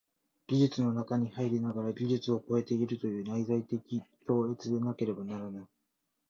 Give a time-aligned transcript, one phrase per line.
[0.47, 5.67] 技術の中に入りながら技術を超えているという内在的超越でなければならぬ。